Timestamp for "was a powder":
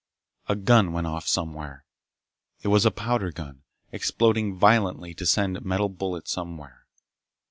2.69-3.31